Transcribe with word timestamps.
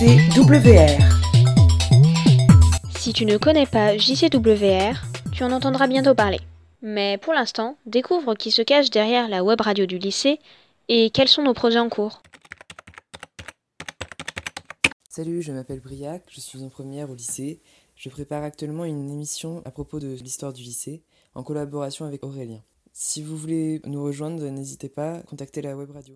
JCWR. 0.00 0.96
Si 2.96 3.12
tu 3.12 3.26
ne 3.26 3.36
connais 3.36 3.66
pas 3.66 3.98
JCWR, 3.98 4.94
tu 5.32 5.42
en 5.42 5.50
entendras 5.50 5.88
bientôt 5.88 6.14
parler. 6.14 6.38
Mais 6.82 7.18
pour 7.18 7.32
l'instant, 7.32 7.76
découvre 7.84 8.36
qui 8.36 8.52
se 8.52 8.62
cache 8.62 8.90
derrière 8.90 9.28
la 9.28 9.42
web 9.42 9.60
radio 9.60 9.86
du 9.86 9.98
lycée 9.98 10.38
et 10.88 11.10
quels 11.10 11.26
sont 11.26 11.42
nos 11.42 11.52
projets 11.52 11.80
en 11.80 11.88
cours. 11.88 12.22
Salut, 15.10 15.42
je 15.42 15.50
m'appelle 15.50 15.80
Briac, 15.80 16.22
je 16.30 16.40
suis 16.40 16.62
en 16.62 16.68
première 16.68 17.10
au 17.10 17.16
lycée. 17.16 17.60
Je 17.96 18.08
prépare 18.08 18.44
actuellement 18.44 18.84
une 18.84 19.10
émission 19.10 19.62
à 19.64 19.72
propos 19.72 19.98
de 19.98 20.14
l'histoire 20.22 20.52
du 20.52 20.62
lycée 20.62 21.02
en 21.34 21.42
collaboration 21.42 22.04
avec 22.04 22.22
Aurélien. 22.22 22.62
Si 22.92 23.20
vous 23.20 23.36
voulez 23.36 23.80
nous 23.84 24.04
rejoindre, 24.04 24.44
n'hésitez 24.44 24.88
pas 24.88 25.14
à 25.14 25.22
contacter 25.22 25.60
la 25.60 25.76
web 25.76 25.90
radio. 25.90 26.14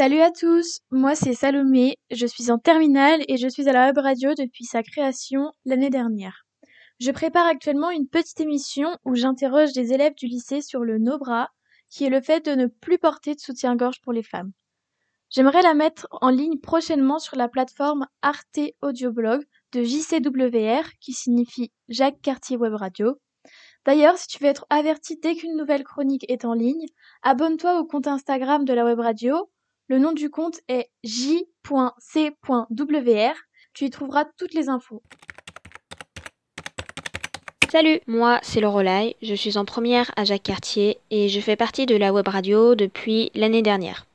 Salut 0.00 0.20
à 0.20 0.30
tous, 0.30 0.78
moi 0.92 1.16
c'est 1.16 1.34
Salomé, 1.34 1.96
je 2.12 2.24
suis 2.24 2.52
en 2.52 2.58
terminale 2.58 3.24
et 3.26 3.36
je 3.36 3.48
suis 3.48 3.68
à 3.68 3.72
la 3.72 3.86
web 3.86 3.98
radio 3.98 4.32
depuis 4.38 4.64
sa 4.64 4.84
création 4.84 5.50
l'année 5.64 5.90
dernière. 5.90 6.46
Je 7.00 7.10
prépare 7.10 7.48
actuellement 7.48 7.90
une 7.90 8.06
petite 8.06 8.38
émission 8.38 8.96
où 9.04 9.16
j'interroge 9.16 9.72
des 9.72 9.92
élèves 9.92 10.14
du 10.14 10.26
lycée 10.26 10.60
sur 10.60 10.84
le 10.84 10.98
no-bras, 10.98 11.48
qui 11.90 12.04
est 12.04 12.10
le 12.10 12.20
fait 12.20 12.46
de 12.46 12.52
ne 12.52 12.66
plus 12.66 12.98
porter 12.98 13.34
de 13.34 13.40
soutien-gorge 13.40 14.00
pour 14.00 14.12
les 14.12 14.22
femmes. 14.22 14.52
J'aimerais 15.30 15.62
la 15.62 15.74
mettre 15.74 16.06
en 16.12 16.30
ligne 16.30 16.60
prochainement 16.60 17.18
sur 17.18 17.36
la 17.36 17.48
plateforme 17.48 18.06
Arte 18.22 18.60
Audioblog 18.82 19.44
de 19.72 19.82
JCWR, 19.82 20.92
qui 21.00 21.12
signifie 21.12 21.72
Jacques 21.88 22.22
Cartier 22.22 22.56
Web 22.56 22.74
Radio. 22.74 23.18
D'ailleurs, 23.84 24.16
si 24.16 24.28
tu 24.28 24.38
veux 24.44 24.48
être 24.48 24.64
averti 24.70 25.18
dès 25.20 25.34
qu'une 25.34 25.56
nouvelle 25.56 25.82
chronique 25.82 26.24
est 26.30 26.44
en 26.44 26.52
ligne, 26.52 26.86
abonne-toi 27.22 27.80
au 27.80 27.84
compte 27.84 28.06
Instagram 28.06 28.64
de 28.64 28.74
la 28.74 28.84
web 28.84 29.00
radio 29.00 29.50
le 29.88 29.98
nom 29.98 30.12
du 30.12 30.30
compte 30.30 30.60
est 30.68 30.90
j.c.wr. 31.02 31.44
Tu 33.72 33.84
y 33.84 33.90
trouveras 33.90 34.26
toutes 34.36 34.54
les 34.54 34.68
infos. 34.68 35.02
Salut, 37.70 38.00
moi 38.06 38.38
c'est 38.42 38.60
Lorelai, 38.60 39.16
je 39.22 39.34
suis 39.34 39.58
en 39.58 39.64
première 39.64 40.10
à 40.16 40.24
Jacques 40.24 40.42
Cartier 40.42 40.98
et 41.10 41.28
je 41.28 41.40
fais 41.40 41.56
partie 41.56 41.86
de 41.86 41.96
la 41.96 42.12
web 42.12 42.28
radio 42.28 42.74
depuis 42.74 43.30
l'année 43.34 43.62
dernière. 43.62 44.06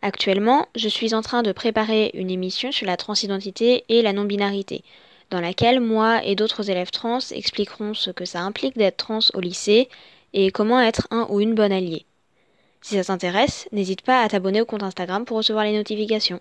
Actuellement, 0.00 0.68
je 0.76 0.88
suis 0.88 1.12
en 1.12 1.22
train 1.22 1.42
de 1.42 1.50
préparer 1.50 2.12
une 2.14 2.30
émission 2.30 2.70
sur 2.70 2.86
la 2.86 2.96
transidentité 2.96 3.84
et 3.88 4.00
la 4.00 4.12
non-binarité, 4.12 4.84
dans 5.30 5.40
laquelle 5.40 5.80
moi 5.80 6.24
et 6.24 6.36
d'autres 6.36 6.70
élèves 6.70 6.92
trans 6.92 7.18
expliqueront 7.32 7.94
ce 7.94 8.12
que 8.12 8.24
ça 8.24 8.42
implique 8.42 8.76
d'être 8.76 8.96
trans 8.96 9.18
au 9.34 9.40
lycée 9.40 9.88
et 10.32 10.52
comment 10.52 10.80
être 10.80 11.08
un 11.10 11.26
ou 11.30 11.40
une 11.40 11.56
bonne 11.56 11.72
alliée. 11.72 12.06
Si 12.80 12.94
ça 12.94 13.04
t'intéresse, 13.04 13.68
n'hésite 13.72 14.02
pas 14.02 14.22
à 14.22 14.28
t'abonner 14.28 14.60
au 14.60 14.64
compte 14.64 14.82
Instagram 14.82 15.24
pour 15.24 15.38
recevoir 15.38 15.64
les 15.64 15.76
notifications. 15.76 16.40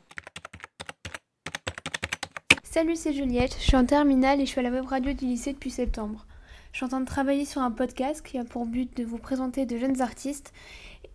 Salut, 2.64 2.96
c'est 2.96 3.14
Juliette, 3.14 3.56
je 3.60 3.64
suis 3.66 3.76
en 3.76 3.86
terminale 3.86 4.40
et 4.40 4.46
je 4.46 4.52
suis 4.52 4.60
à 4.60 4.64
la 4.64 4.70
web 4.70 4.86
radio 4.86 5.12
du 5.14 5.26
lycée 5.26 5.54
depuis 5.54 5.72
septembre. 5.72 6.26
Je 6.72 6.78
suis 6.78 6.86
en 6.86 6.90
train 6.90 7.00
de 7.00 7.06
travailler 7.06 7.46
sur 7.46 7.62
un 7.62 7.72
podcast 7.72 8.24
qui 8.24 8.38
a 8.38 8.44
pour 8.44 8.68
but 8.68 8.96
de 8.96 9.04
vous 9.04 9.18
présenter 9.18 9.66
de 9.66 9.78
jeunes 9.78 10.00
artistes 10.02 10.54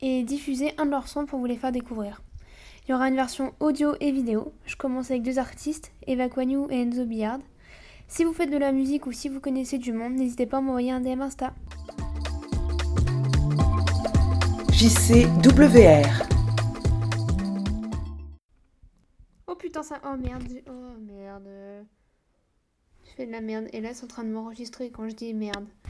et 0.01 0.25
diffuser 0.25 0.75
un 0.77 0.87
de 0.87 0.91
leurs 0.91 1.07
sons 1.07 1.25
pour 1.25 1.39
vous 1.39 1.47
les 1.47 1.57
faire 1.57 1.71
découvrir. 1.71 2.21
Il 2.85 2.91
y 2.91 2.95
aura 2.95 3.07
une 3.07 3.15
version 3.15 3.55
audio 3.61 3.95
et 4.01 4.11
vidéo. 4.11 4.53
Je 4.67 4.75
commence 4.75 5.13
avec 5.13 5.23
deux 5.23 5.39
artistes, 5.39 5.93
Eva 6.09 6.29
Quagnou 6.29 6.67
et 6.69 6.81
Enzo 6.81 7.05
Billard. 7.05 7.39
Si 8.09 8.25
vous 8.25 8.33
faites 8.33 8.51
de 8.51 8.59
la 8.59 8.73
musique 8.73 9.07
ou 9.07 9.13
si 9.13 9.29
vous 9.29 9.39
connaissez 9.39 9.79
du 9.79 9.93
monde, 9.93 10.15
n'hésitez 10.15 10.47
pas 10.47 10.59
à 10.59 10.61
m'envoyer 10.61 10.91
un 10.91 11.01
DM 11.01 11.23
Insta. 11.23 11.55
JCWR. 14.73 16.27
Oh 19.47 19.55
putain, 19.55 19.83
ça. 19.83 20.01
Oh 20.05 20.17
merde. 20.17 20.49
Oh 20.67 20.99
merde. 20.99 21.87
Je 23.05 23.11
fais 23.11 23.27
de 23.27 23.33
la 23.33 23.41
merde. 23.41 23.69
Et 23.73 23.81
là, 23.81 23.95
c'est 23.95 24.05
en 24.05 24.09
train 24.09 24.25
de 24.25 24.31
m'enregistrer 24.31 24.91
quand 24.91 25.09
je 25.09 25.15
dis 25.15 25.35
merde. 25.35 25.69